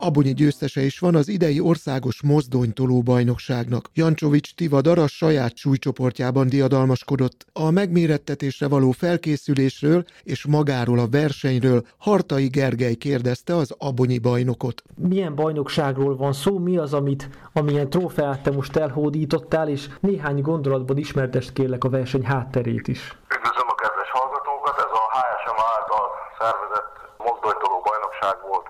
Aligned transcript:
Abonyi 0.00 0.34
győztese 0.34 0.80
is 0.80 0.98
van 0.98 1.14
az 1.14 1.28
idei 1.28 1.60
országos 1.60 2.22
mozdonytoló 2.22 3.02
bajnokságnak. 3.02 3.90
Jancsovics 3.94 4.54
Tiva 4.54 4.80
Daras 4.80 5.16
saját 5.16 5.56
súlycsoportjában 5.56 6.48
diadalmaskodott. 6.48 7.46
A 7.52 7.70
megmérettetésre 7.70 8.68
való 8.68 8.90
felkészülésről 8.90 10.04
és 10.22 10.46
magáról 10.46 10.98
a 10.98 11.08
versenyről 11.08 11.86
Hartai 11.98 12.46
Gergely 12.46 12.94
kérdezte 12.94 13.56
az 13.56 13.74
Abonyi 13.78 14.18
bajnokot. 14.18 14.82
Milyen 14.94 15.34
bajnokságról 15.34 16.16
van 16.16 16.32
szó, 16.32 16.58
mi 16.58 16.76
az, 16.76 16.94
amit, 16.94 17.28
amilyen 17.52 17.90
trófeát 17.90 18.42
te 18.42 18.50
most 18.50 18.76
elhódítottál, 18.76 19.68
és 19.68 19.88
néhány 20.00 20.40
gondolatban 20.40 20.96
ismertest 20.96 21.52
kérlek 21.52 21.84
a 21.84 21.88
verseny 21.88 22.24
hátterét 22.24 22.88
is. 22.88 23.18
Üdvözlöm 23.36 23.68
a 23.68 23.74
kedves 23.74 24.10
hallgatókat! 24.10 24.76
Ez 24.78 24.92
a 25.02 25.04
HSM 25.14 25.58
által 25.74 26.06
szervezett 26.38 26.92
mozdonytoló 27.18 27.76
bajnokság 27.88 28.36
volt 28.50 28.68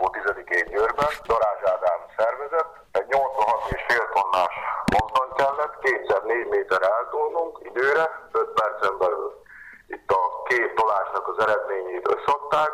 2023. 0.00 0.06
6. 0.06 0.06
hó 0.06 0.06
10-én 0.16 0.66
Győrben. 0.72 1.12
Darázs 1.26 1.62
Ádám 1.72 2.00
szervezett. 2.16 2.72
Egy 2.92 3.08
86,5 3.08 4.12
tonnás 4.16 4.54
mozdony 4.96 5.32
kellett, 5.40 5.78
kétszer 5.82 6.22
4 6.22 6.46
méter 6.46 6.82
eltolnunk 6.82 7.58
időre, 7.62 8.04
5 8.32 8.48
percen 8.60 8.98
belül. 8.98 9.42
Itt 9.86 10.10
a 10.10 10.42
két 10.48 10.74
tolásnak 10.74 11.28
az 11.28 11.38
eredményét 11.46 12.08
összadták, 12.16 12.72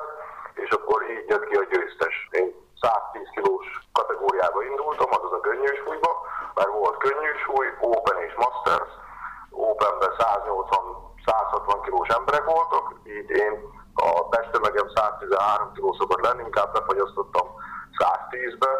és 0.54 0.70
akkor 0.70 1.10
így 1.10 1.28
jött 1.28 1.48
ki 1.48 1.56
a 1.56 1.64
győztes. 1.70 2.28
Én 2.30 2.48
110 2.80 3.28
kilós 3.34 3.66
kategóriába 3.92 4.62
indultam, 4.62 5.10
azaz 5.10 5.32
a 5.32 5.40
könnyű 5.40 5.72
súlyba, 5.84 6.10
mert 6.54 6.68
volt 6.68 6.96
könnyű 6.96 7.32
súly, 7.44 7.68
Open 7.80 8.18
és 8.27 8.34
Masters. 8.42 8.92
Openben 9.50 10.12
180-160 10.18 11.80
kilós 11.84 12.08
emberek 12.08 12.44
voltak, 12.44 12.94
így 13.05 13.30
én 13.30 13.84
a 13.97 14.28
testtömegem 14.28 14.89
113 14.94 15.72
kg 15.75 15.94
szokott 15.98 16.22
lenni, 16.27 16.42
inkább 16.42 16.72
befagyasztottam 16.72 17.47
110-be, 18.00 18.72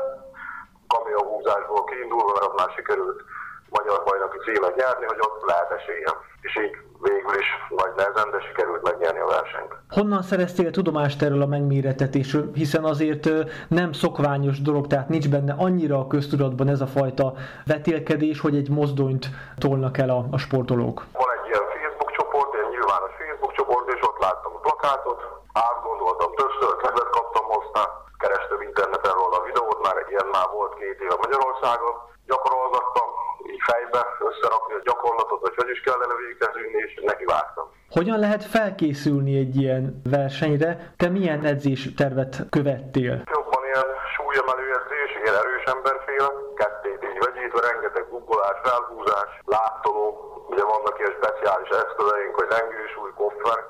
kamionhúzásból 0.95 1.84
kiindulva, 1.84 2.33
mert 2.33 2.47
ott 2.48 2.59
már 2.59 2.70
sikerült 2.77 3.20
magyar 3.69 4.03
bajnoki 4.05 4.39
címet 4.44 4.77
nyerni, 4.77 5.05
hogy 5.06 5.20
ott 5.20 5.42
lehet 5.47 5.70
esélyem. 5.70 6.17
És 6.41 6.56
így 6.64 6.75
végül 7.00 7.34
is 7.39 7.48
nagy 7.81 7.92
nehezen, 7.97 8.31
de 8.31 8.41
sikerült 8.41 8.83
megnyerni 8.83 9.20
a 9.20 9.27
versenyt. 9.27 9.72
Honnan 9.89 10.22
szereztél 10.22 10.70
tudomást 10.70 11.22
erről 11.22 11.42
a 11.42 11.47
megméretetésről, 11.47 12.50
hiszen 12.55 12.84
azért 12.84 13.28
nem 13.69 13.92
szokványos 13.92 14.62
dolog, 14.62 14.87
tehát 14.87 15.09
nincs 15.09 15.28
benne 15.31 15.55
annyira 15.59 15.98
a 15.98 16.06
köztudatban 16.06 16.69
ez 16.69 16.81
a 16.81 16.87
fajta 16.87 17.34
vetélkedés, 17.67 18.41
hogy 18.41 18.56
egy 18.56 18.70
mozdonyt 18.70 19.27
tolnak 19.59 19.98
el 19.98 20.11
a, 20.11 20.27
a 20.31 20.39
sportolók. 20.39 21.05
Van 21.12 21.31
egy 21.37 21.48
ilyen 21.50 21.62
Facebook 21.72 22.11
csoport, 22.11 22.55
egy 22.55 22.70
nyilvános 22.70 23.12
Facebook 23.19 23.53
csoport, 23.53 23.92
és 23.94 24.00
ott 24.03 24.16
láttam 24.27 24.52
a 24.58 24.64
plakátot, 24.66 25.20
átgondoltam 25.66 26.30
többször, 26.41 26.72
kedvet 26.82 27.10
kaptam 27.16 27.44
hozzá, 27.55 27.82
kerestem 28.22 28.60
interneten 28.69 29.14
róla 29.20 29.36
a 29.41 29.46
videót, 29.48 29.80
már 29.86 29.96
ilyen 30.12 30.28
már 30.36 30.48
volt 30.56 30.74
két 30.80 30.98
éve 31.05 31.16
Magyarországon, 31.24 31.94
gyakorolgattam, 32.30 33.08
így 33.52 33.62
fejbe 33.69 34.02
összerakni 34.28 34.74
a 34.74 34.86
gyakorlatot, 34.88 35.41
hogy 35.44 35.56
hogy 35.60 35.70
is 35.74 35.80
kellene 35.86 36.14
végezni, 36.22 36.66
és 36.84 36.92
neki 37.10 37.24
vágtam. 37.34 37.66
Hogyan 37.98 38.19
lehet 38.27 38.44
felkészülni 38.56 39.32
egy 39.42 39.54
ilyen 39.62 39.84
versenyre? 40.16 40.70
Te 41.00 41.08
milyen 41.16 41.41
edzés 41.52 41.82
tervet 42.00 42.34
követtél? 42.56 43.14
Jobban 43.36 43.62
ilyen 43.70 43.91
súlyemelő 44.14 44.66
edzés, 44.78 45.10
ilyen 45.22 45.36
erős 45.42 45.64
emberféle, 45.74 46.28
kettét 46.60 47.00
így 47.08 47.20
vegyítve, 47.24 47.60
rengeteg 47.69 48.04
guggolás, 48.14 48.58
felhúzás, 48.66 49.30
láttoló, 49.56 50.06
ugye 50.52 50.64
vannak 50.72 50.97
ilyen 50.98 51.14
speciális 51.20 51.70
eszközeink, 51.82 52.34
hogy 52.41 52.50
lengősúly, 52.56 53.12
koffer, 53.20 53.60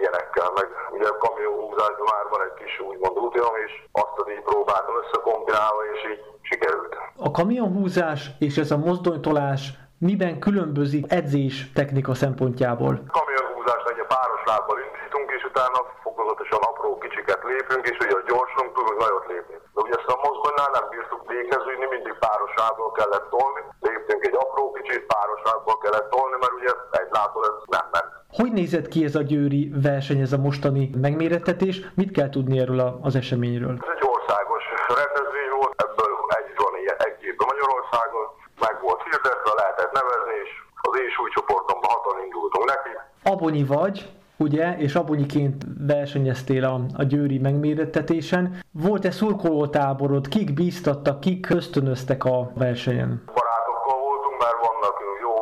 ilyenekkel, 0.00 0.50
meg 0.58 0.68
ugye 0.96 1.08
a 1.08 1.18
kamionhúzásban 1.24 2.08
már 2.12 2.24
van 2.34 2.42
egy 2.46 2.56
kis 2.60 2.74
úgymond 2.88 3.16
útjom, 3.24 3.54
és 3.66 3.72
azt 4.02 4.16
az 4.20 4.28
így 4.34 4.44
próbáltam 4.50 4.94
összekombinálva, 5.02 5.80
és 5.94 6.00
így 6.12 6.22
sikerült. 6.50 6.92
A 7.28 7.30
kamionhúzás 7.30 8.20
és 8.38 8.54
ez 8.56 8.70
a 8.70 8.82
mozdonytolás 8.86 9.62
miben 10.10 10.34
különbözik 10.46 11.04
edzés 11.18 11.54
technika 11.78 12.14
szempontjából? 12.22 12.94
Kamionhúzásnál 13.18 13.94
egy 14.00 14.06
páros 14.14 14.42
lábbal 14.50 14.78
indítunk, 14.86 15.28
és 15.36 15.42
utána 15.50 15.78
fokozatosan 16.06 16.62
apró 16.70 16.90
kicsiket 17.04 17.40
lépünk, 17.50 17.82
és 17.90 17.96
ugye 18.04 18.16
a 18.20 18.26
gyorsunk 18.30 18.70
tudunk 18.76 18.98
nagyot 19.04 19.26
lépni. 19.32 19.56
De 19.74 19.80
ugye 19.84 19.96
ezt 19.98 20.12
a 20.14 20.20
mozdonynál 20.24 20.70
nem 20.76 20.86
bírtuk 20.92 21.22
végezni, 21.32 21.74
mindig 21.94 22.14
páros 22.26 22.52
lábbal 22.62 22.90
kellett 22.98 23.26
tolni, 23.34 23.60
léptünk 23.86 24.22
egy 24.28 24.38
apró 24.44 24.64
kicsit, 24.78 25.02
páros 25.14 25.40
lábbal 25.48 25.76
kellett 25.82 26.08
tolni, 26.14 26.36
mert 26.42 26.56
ugye 26.58 26.72
egy 27.00 27.10
lábbal 27.18 27.42
ez 27.50 27.56
nem 27.76 27.86
ment. 27.94 28.12
Hogy 28.40 28.52
nézett 28.52 28.88
ki 28.88 29.04
ez 29.04 29.14
a 29.14 29.22
győri 29.22 29.72
verseny, 29.82 30.20
ez 30.20 30.32
a 30.32 30.38
mostani 30.38 30.90
megmérettetés? 31.06 31.76
Mit 31.94 32.10
kell 32.10 32.28
tudni 32.28 32.58
erről 32.58 32.98
az 33.02 33.14
eseményről? 33.16 33.74
Ez 33.80 33.92
egy 33.96 34.06
országos 34.14 34.62
rendezvény 35.00 35.50
volt, 35.58 35.74
ebből 35.86 36.10
egy 36.38 36.50
van 36.56 36.74
ilyen 36.82 36.98
egy 37.08 37.18
évben 37.28 37.46
Magyarországon, 37.52 38.26
meg 38.64 38.74
volt 38.82 39.02
hirdetve, 39.02 39.52
lehetett 39.60 39.92
nevezni, 39.98 40.34
és 40.44 40.50
az 40.86 40.94
én 41.02 41.10
súlycsoportomban 41.16 41.90
hatan 41.94 42.24
indultunk 42.24 42.64
neki. 42.74 42.92
Abonyi 43.34 43.64
vagy, 43.76 43.96
ugye, 44.36 44.76
és 44.76 44.94
abonyiként 44.94 45.56
versenyeztél 45.94 46.64
a, 46.64 46.80
a 46.96 47.02
győri 47.02 47.38
megmérettetésen. 47.38 48.44
Volt-e 48.70 49.10
szurkolótáborod? 49.10 50.28
Kik 50.28 50.54
bíztattak, 50.54 51.20
kik 51.20 51.50
ösztönöztek 51.50 52.24
a 52.24 52.50
versenyen? 52.54 53.10
Barátokkal 53.38 53.98
voltunk, 54.08 54.36
mert 54.44 54.58
vannak 54.68 54.96
jó 55.20 55.34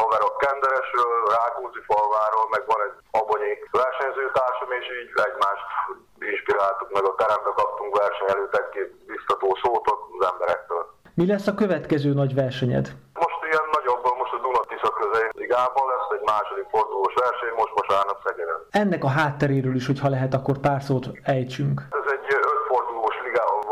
haverok 0.00 0.36
Kenderesről, 0.44 1.14
Rákóczi 1.38 1.82
falváról, 1.88 2.46
meg 2.54 2.62
van 2.66 2.80
egy 2.85 2.85
abonyi 3.20 3.52
versenyzőtársam, 3.82 4.70
és 4.78 4.86
így 5.00 5.10
egymást 5.28 5.66
inspiráltuk, 6.32 6.88
meg 6.96 7.04
a 7.10 7.14
terembe 7.20 7.52
kaptunk 7.60 7.98
verseny 8.02 8.30
előtt 8.34 8.54
egy-két 8.60 8.90
biztató 9.12 9.58
szót 9.62 9.86
az 10.18 10.26
emberektől. 10.32 10.82
Mi 11.14 11.26
lesz 11.26 11.46
a 11.46 11.54
következő 11.54 12.12
nagy 12.12 12.34
versenyed? 12.34 12.86
Most 13.14 13.40
ilyen 13.50 13.66
nagyobb, 13.76 14.04
most 14.20 14.32
a 14.32 14.38
Duna-Tisza 14.44 14.90
közeli 15.00 15.28
ligában 15.42 15.84
lesz 15.92 16.10
egy 16.16 16.24
második 16.32 16.66
fordulós 16.74 17.14
verseny, 17.14 17.54
most 17.56 17.72
vasárnap 17.80 18.18
Szegeden. 18.24 18.58
Ennek 18.70 19.04
a 19.04 19.08
hátteréről 19.08 19.74
is, 19.74 19.86
hogyha 19.86 20.08
lehet, 20.08 20.34
akkor 20.34 20.58
pár 20.58 20.82
szót 20.82 21.06
ejtsünk. 21.22 21.76
Ez 21.90 22.05
egy 22.05 22.05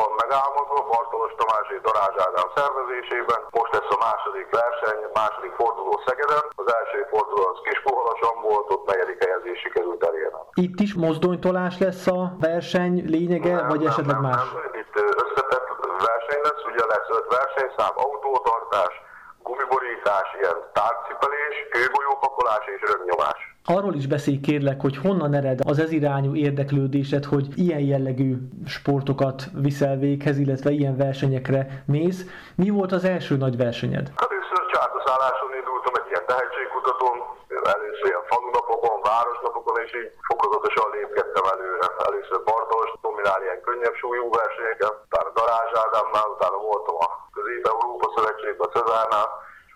van 0.00 0.12
megálmodva, 0.22 0.78
Bartolos 0.92 1.32
Tamás 1.40 1.66
és 1.74 1.80
Darázs 1.88 2.16
Ádám 2.26 2.48
szervezésében. 2.58 3.40
Most 3.58 3.72
lesz 3.76 3.92
a 3.96 3.98
második 4.08 4.48
verseny, 4.60 5.00
második 5.20 5.52
forduló 5.60 5.92
Szegeden. 6.06 6.44
Az 6.62 6.68
első 6.78 6.98
forduló 7.12 7.42
az 7.52 7.60
Kispuhalason 7.66 8.36
volt, 8.48 8.66
ott 8.74 8.86
negyedik 8.92 9.18
helyezés 9.24 9.58
sikerült 9.64 10.02
elérnem. 10.08 10.44
Itt 10.66 10.78
is 10.86 10.92
mozdonytolás 11.04 11.74
lesz 11.84 12.06
a 12.18 12.20
verseny 12.48 12.94
lényege, 13.14 13.54
Nem, 13.54 13.68
vagy 13.72 13.82
nem, 13.82 13.90
esetleg 13.90 14.18
nem, 14.18 14.26
más? 14.28 14.44
Nem. 14.52 14.80
Itt 14.82 14.94
összetett 15.22 15.68
verseny 16.08 16.42
lesz, 16.48 16.62
ugye 16.70 16.84
lesz 16.92 17.08
öt 17.18 17.28
versenyszám, 17.38 17.94
autótartás, 18.06 18.94
gumiborítás, 19.46 20.28
ilyen 20.40 20.58
tárcipelés, 20.78 21.56
kőgolyópakolás 22.44 22.66
és 22.74 22.82
rögnyomás. 22.92 23.40
Arról 23.76 23.94
is 23.94 24.06
beszélj 24.06 24.38
kérlek, 24.48 24.80
hogy 24.80 24.96
honnan 24.96 25.32
ered 25.40 25.60
az 25.72 25.78
ez 25.78 25.90
irányú 26.00 26.32
érdeklődésed, 26.46 27.24
hogy 27.24 27.46
ilyen 27.66 27.84
jellegű 27.92 28.30
sportokat 28.76 29.38
viszel 29.66 29.96
véghez, 30.06 30.36
illetve 30.44 30.70
ilyen 30.70 30.96
versenyekre 31.06 31.60
mész. 31.96 32.20
Mi 32.62 32.68
volt 32.78 32.92
az 32.98 33.04
első 33.14 33.34
nagy 33.44 33.56
versenyed? 33.66 34.06
Először 34.26 34.60
csártaszálláson 34.74 35.50
indultam 35.60 35.94
egy 36.00 36.08
ilyen 36.10 36.26
tehetségkutatón, 36.32 37.16
először 37.76 38.06
ilyen 38.12 38.26
falunapokon, 38.32 38.96
városnapokon, 39.10 39.76
és 39.84 39.90
így 40.00 40.10
fokozatosan 40.30 40.86
lépkedtem 40.96 41.44
előre. 41.54 41.86
Először 42.08 42.38
Bartolos, 42.48 42.90
dominál 43.06 43.40
ilyen 43.46 43.60
könnyebb 43.66 43.96
súlyú 44.02 44.24
versenyeken, 44.40 44.92
utána 45.06 45.30
Darázs 45.38 45.72
Ádámnál, 45.84 46.28
utána 46.36 46.58
voltam 46.70 46.96
a 47.06 47.08
Közép-Európa 47.36 48.06
Szövetségben, 48.16 48.66
a 48.68 48.72
Cezárnál, 48.76 49.28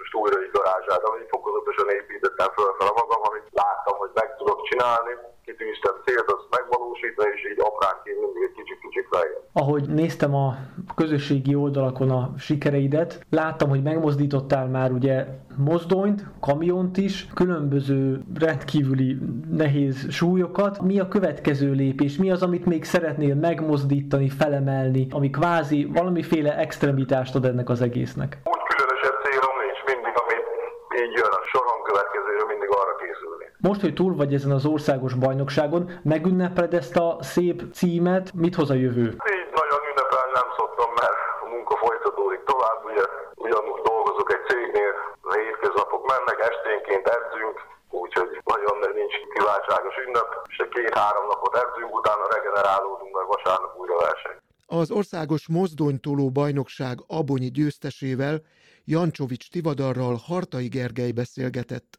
most 0.08 0.24
újra 0.24 0.44
így 0.44 0.54
Darázs 0.56 0.86
Ádám, 0.94 1.20
így 1.22 1.32
fokozatosan 1.36 1.88
építettem 1.98 2.48
fölfele 2.58 2.92
magam, 3.00 3.22
amit 3.28 3.46
láttam, 3.62 3.96
hogy 4.02 4.12
meg 4.20 4.28
tudok 4.36 4.58
csinálni, 4.68 5.12
kitűztem 5.44 5.94
célt, 6.04 6.28
azt 6.36 6.48
megvalósítani, 6.56 7.30
és 7.36 7.42
így 7.50 7.60
apránként 7.70 8.18
mindig 8.24 8.42
egy 8.48 8.56
kicsit-kicsit 8.60 9.06
lejjebb. 9.10 9.42
Ahogy 9.52 9.84
néztem 10.00 10.34
a 10.34 10.48
közösségi 11.00 11.54
oldalakon 11.54 12.10
a 12.10 12.22
sikereidet, 12.38 13.10
láttam, 13.30 13.68
hogy 13.68 13.82
megmozdítottál 13.82 14.66
már 14.66 14.90
ugye 14.98 15.16
mozdonyt, 15.56 16.20
kamiont 16.40 16.96
is, 16.96 17.26
különböző 17.34 18.20
rendkívüli 18.44 19.18
nehéz 19.50 19.96
súlyokat. 20.10 20.80
Mi 20.80 21.00
a 21.00 21.08
következő 21.08 21.70
lépés? 21.72 22.16
Mi 22.16 22.30
az, 22.30 22.42
amit 22.42 22.66
még 22.66 22.84
szeretnél 22.84 23.34
megmozdítani, 23.34 24.28
felemelni, 24.28 25.06
ami 25.10 25.30
kvázi 25.30 25.84
valamiféle 25.84 26.56
extremitást 26.56 27.34
ad 27.34 27.44
ennek 27.44 27.68
az 27.68 27.80
egésznek? 27.80 28.38
Úgy 28.44 28.64
különösebb 28.72 29.16
célom 29.24 29.54
nincs, 29.64 29.80
mindig, 29.90 30.14
amit 30.22 30.46
így 31.02 31.12
jön 31.20 31.32
a 31.40 31.42
soron 31.50 31.80
következőre, 31.88 32.44
mindig 32.52 32.58
arra 32.82 32.94
készülni. 33.02 33.46
Most, 33.68 33.80
hogy 33.80 33.94
túl 33.94 34.12
vagy 34.20 34.34
ezen 34.34 34.54
az 34.58 34.66
országos 34.74 35.14
bajnokságon, 35.14 35.82
megünnepeled 36.12 36.74
ezt 36.74 36.96
a 36.96 37.08
szép 37.20 37.58
címet, 37.72 38.26
mit 38.42 38.54
hoz 38.54 38.70
a 38.70 38.78
jövő? 38.84 39.06
Így 39.36 39.50
nagyon 39.60 39.80
ünnepelni 39.90 40.32
nem 40.40 40.48
szoktam, 40.58 40.90
mert 41.00 41.18
a 41.44 41.46
munka 41.54 41.74
folytatódik 41.84 42.42
tovább, 42.52 42.78
ugye 42.90 43.04
ugyanúgy 43.46 43.82
dolgozok 43.90 44.28
egy 44.36 44.44
cégnél, 44.48 44.92
meg 46.28 46.38
esténként 46.50 47.06
edzünk, 47.16 47.56
úgyhogy 47.90 48.30
nagyon 48.44 48.76
nincs 48.94 49.14
kiváltságos 49.34 49.96
ünnep, 50.06 50.28
és 50.48 50.56
egy 50.56 50.68
két-három 50.68 51.26
napot 51.26 51.56
edzünk, 51.56 51.94
utána 51.94 52.24
regenerálódunk, 52.34 53.14
meg 53.18 53.26
vasárnap 53.26 53.72
újra 53.80 53.96
verseny. 54.06 54.38
Az 54.66 54.90
országos 54.90 55.48
mozdonytoló 55.48 56.30
bajnokság 56.30 56.96
abonyi 57.06 57.50
győztesével 57.50 58.36
Jancsovics 58.84 59.50
Tivadarral 59.50 60.16
Hartai 60.26 60.68
Gergely 60.68 61.10
beszélgetett. 61.10 61.98